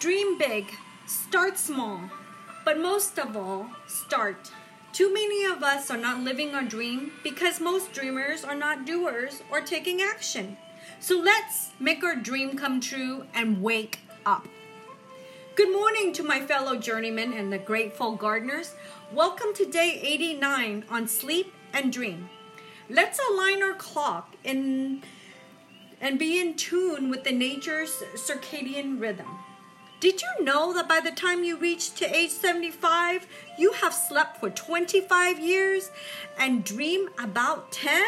[0.00, 0.70] Dream big,
[1.06, 2.00] start small,
[2.64, 4.52] but most of all, start.
[4.92, 9.42] Too many of us are not living our dream because most dreamers are not doers
[9.50, 10.56] or taking action.
[11.00, 14.46] So let's make our dream come true and wake up.
[15.56, 18.76] Good morning to my fellow journeymen and the grateful gardeners.
[19.12, 22.30] Welcome to day 89 on sleep and dream.
[22.88, 25.02] Let's align our clock in
[26.00, 29.37] and be in tune with the nature's circadian rhythm.
[30.00, 33.26] Did you know that by the time you reach to age 75,
[33.58, 35.90] you have slept for 25 years
[36.38, 38.04] and dream about 10?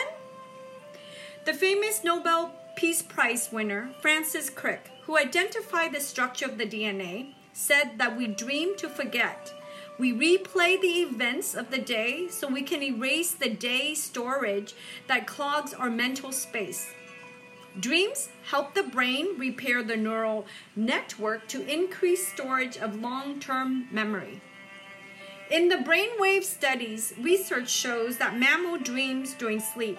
[1.47, 7.35] The famous Nobel Peace Prize winner, Francis Crick, who identified the structure of the DNA,
[7.53, 9.53] said that we dream to forget.
[9.99, 14.75] We replay the events of the day so we can erase the day storage
[15.09, 16.87] that clogs our mental space.
[17.79, 24.41] Dreams help the brain repair the neural network to increase storage of long term memory.
[25.51, 29.99] In the brainwave studies, research shows that mammal dreams during sleep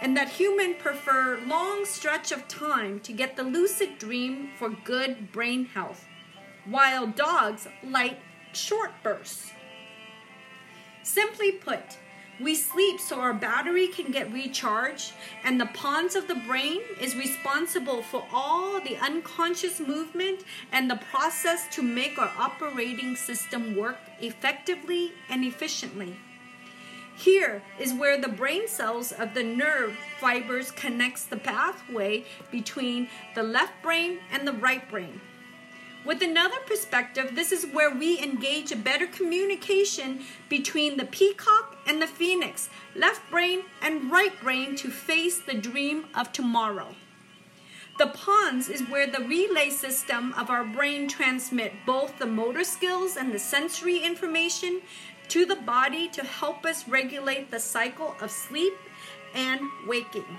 [0.00, 5.32] and that humans prefer long stretch of time to get the lucid dream for good
[5.32, 6.06] brain health,
[6.64, 8.18] while dogs like
[8.52, 9.50] short bursts.
[11.02, 11.98] Simply put,
[12.40, 15.12] we sleep so our battery can get recharged,
[15.44, 21.00] and the pons of the brain is responsible for all the unconscious movement and the
[21.10, 26.16] process to make our operating system work effectively and efficiently.
[27.16, 33.42] Here is where the brain cells of the nerve fibers connects the pathway between the
[33.42, 35.20] left brain and the right brain.
[36.04, 42.00] With another perspective, this is where we engage a better communication between the peacock and
[42.00, 46.94] the phoenix, left brain and right brain to face the dream of tomorrow.
[47.98, 53.16] The pons is where the relay system of our brain transmit both the motor skills
[53.16, 54.82] and the sensory information
[55.28, 58.74] to the body to help us regulate the cycle of sleep
[59.34, 60.38] and waking.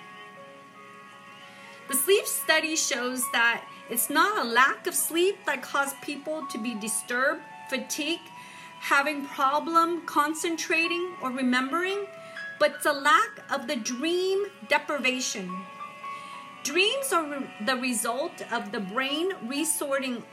[1.89, 6.57] The sleep study shows that it's not a lack of sleep that causes people to
[6.57, 8.29] be disturbed, fatigued,
[8.79, 12.07] having problem concentrating or remembering,
[12.59, 15.49] but it's a lack of the dream deprivation.
[16.63, 20.23] Dreams are re- the result of the brain resorting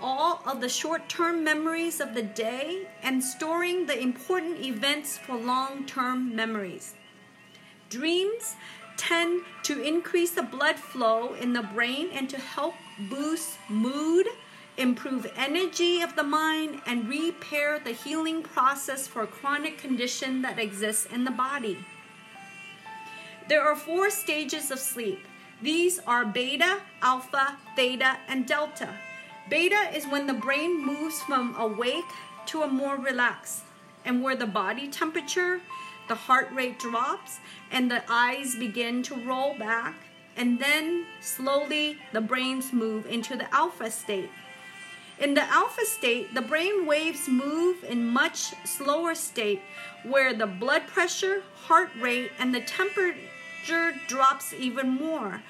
[0.00, 5.36] all of the short term memories of the day and storing the important events for
[5.36, 6.94] long term memories.
[7.88, 8.56] Dreams
[8.96, 12.74] tend to increase the blood flow in the brain and to help
[13.10, 14.26] boost mood,
[14.76, 20.58] improve energy of the mind, and repair the healing process for a chronic condition that
[20.58, 21.78] exists in the body.
[23.48, 25.20] There are four stages of sleep.
[25.62, 28.88] These are beta, alpha, theta, and delta.
[29.48, 32.04] Beta is when the brain moves from awake
[32.46, 33.62] to a more relaxed,
[34.04, 35.60] and where the body temperature,
[36.08, 37.38] the heart rate drops,
[37.70, 39.94] and the eyes begin to roll back,
[40.36, 44.30] and then slowly the brains move into the alpha state.
[45.18, 49.62] In the alpha state, the brain waves move in much slower state
[50.02, 55.42] where the blood pressure, heart rate, and the temperature drops even more.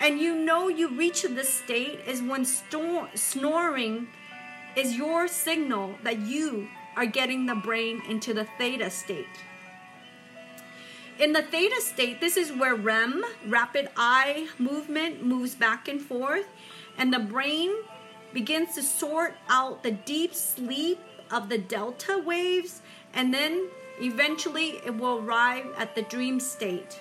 [0.00, 4.08] And you know you reach this state is when snoring
[4.74, 9.26] is your signal that you are getting the brain into the theta state.
[11.18, 16.46] In the theta state, this is where REM, rapid eye movement, moves back and forth,
[16.98, 17.70] and the brain
[18.34, 20.98] begins to sort out the deep sleep
[21.30, 22.82] of the delta waves,
[23.14, 23.68] and then
[24.00, 27.00] eventually it will arrive at the dream state.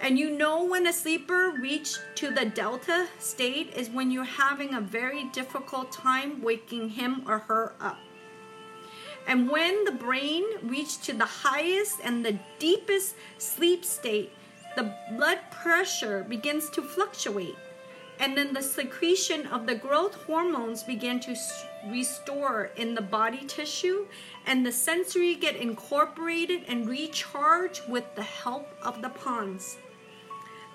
[0.00, 4.74] And you know when a sleeper reached to the delta state is when you're having
[4.74, 7.98] a very difficult time waking him or her up.
[9.26, 14.32] And when the brain reached to the highest and the deepest sleep state,
[14.76, 17.56] the blood pressure begins to fluctuate.
[18.20, 21.36] And then the secretion of the growth hormones begin to
[21.86, 24.06] restore in the body tissue,
[24.46, 29.78] and the sensory get incorporated and recharged with the help of the pons.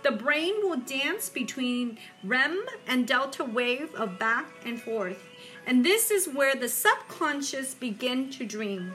[0.04, 5.24] The brain will dance between REM and delta wave of back and forth.
[5.66, 8.94] And this is where the subconscious begin to dream.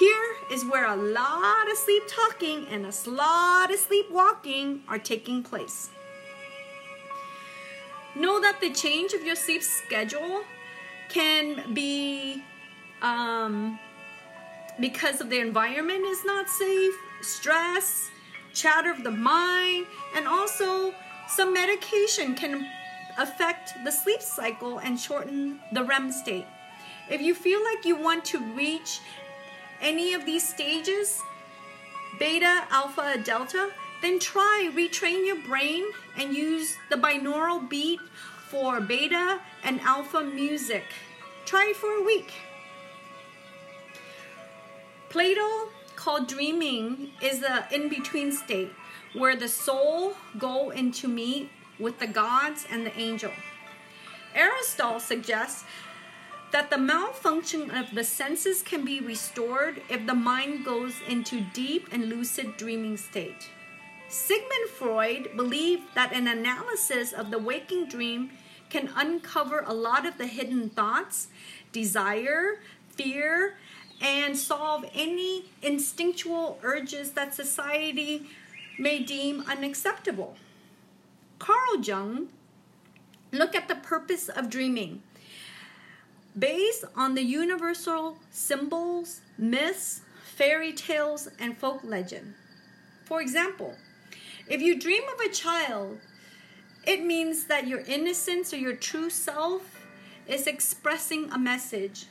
[0.00, 4.98] Here is where a lot of sleep talking and a lot of sleep walking are
[4.98, 5.90] taking place.
[8.14, 10.44] Know that the change of your sleep schedule
[11.08, 12.42] can be
[13.00, 13.78] um,
[14.80, 18.10] because of the environment is not safe, stress,
[18.54, 20.94] chatter of the mind, and also
[21.28, 22.66] some medication can
[23.18, 26.46] affect the sleep cycle and shorten the REM state.
[27.10, 29.00] If you feel like you want to reach
[29.80, 31.20] any of these stages,
[32.18, 33.70] beta, alpha, delta,
[34.02, 35.84] then try retrain your brain
[36.18, 38.00] and use the binaural beat
[38.48, 40.84] for beta and alpha music.
[41.46, 42.32] Try for a week.
[45.08, 48.72] Plato called dreaming is the in-between state
[49.14, 53.30] where the soul go into meet with the gods and the angel.
[54.34, 55.64] Aristotle suggests
[56.50, 61.88] that the malfunction of the senses can be restored if the mind goes into deep
[61.92, 63.50] and lucid dreaming state.
[64.12, 68.30] Sigmund Freud believed that an analysis of the waking dream
[68.68, 71.28] can uncover a lot of the hidden thoughts,
[71.72, 72.60] desire,
[72.90, 73.54] fear,
[74.02, 78.28] and solve any instinctual urges that society
[78.78, 80.36] may deem unacceptable.
[81.38, 82.28] Carl Jung
[83.30, 85.02] looked at the purpose of dreaming
[86.38, 92.34] based on the universal symbols, myths, fairy tales, and folk legend.
[93.06, 93.74] For example,
[94.48, 95.98] if you dream of a child,
[96.84, 99.86] it means that your innocence or your true self
[100.26, 102.06] is expressing a message.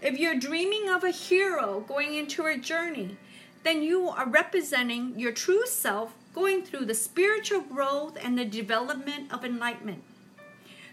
[0.00, 3.16] If you're dreaming of a hero going into a journey,
[3.64, 9.32] then you are representing your true self going through the spiritual growth and the development
[9.32, 10.02] of enlightenment.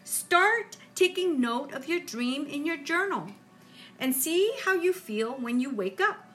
[0.03, 3.27] Start taking note of your dream in your journal
[3.99, 6.25] and see how you feel when you wake up.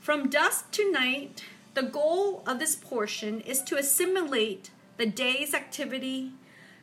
[0.00, 6.32] From dusk to night, the goal of this portion is to assimilate the day's activity,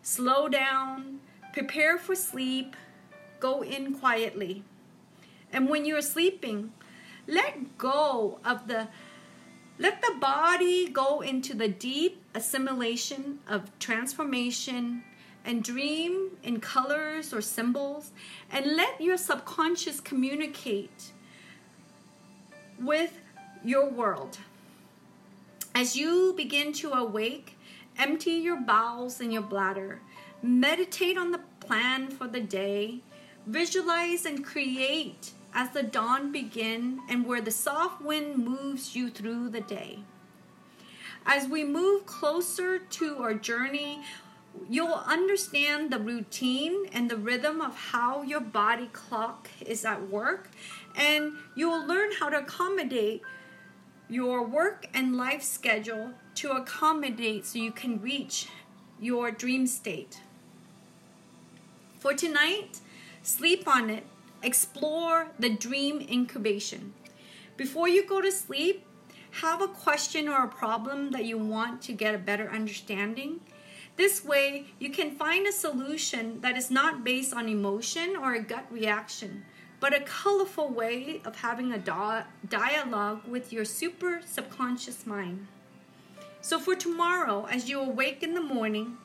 [0.01, 1.21] slow down,
[1.53, 2.75] prepare for sleep,
[3.39, 4.63] go in quietly.
[5.51, 6.73] And when you're sleeping,
[7.27, 8.89] let go of the
[9.79, 15.03] let the body go into the deep assimilation of transformation
[15.43, 18.11] and dream in colors or symbols
[18.51, 21.13] and let your subconscious communicate
[22.79, 23.17] with
[23.63, 24.37] your world.
[25.81, 27.57] As you begin to awake,
[27.97, 29.99] empty your bowels and your bladder.
[30.43, 32.99] Meditate on the plan for the day.
[33.47, 39.49] Visualize and create as the dawn begin and where the soft wind moves you through
[39.49, 40.01] the day.
[41.25, 44.01] As we move closer to our journey,
[44.69, 50.51] you'll understand the routine and the rhythm of how your body clock is at work,
[50.95, 53.23] and you'll learn how to accommodate
[54.11, 58.47] your work and life schedule to accommodate so you can reach
[58.99, 60.21] your dream state.
[61.97, 62.79] For tonight,
[63.23, 64.05] sleep on it
[64.43, 66.93] Explore the dream incubation.
[67.57, 68.83] Before you go to sleep,
[69.41, 73.39] have a question or a problem that you want to get a better understanding.
[73.97, 78.41] This way, you can find a solution that is not based on emotion or a
[78.41, 79.45] gut reaction,
[79.81, 85.47] but a colorful way of having a dialogue with your super subconscious mind.
[86.39, 88.97] So, for tomorrow, as you awake in the morning,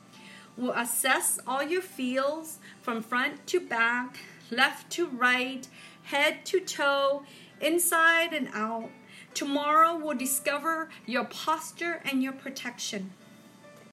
[0.56, 4.18] we'll assess all your feels from front to back
[4.50, 5.66] left to right,
[6.04, 7.24] head to toe,
[7.60, 8.90] inside and out.
[9.34, 13.12] Tomorrow we'll discover your posture and your protection.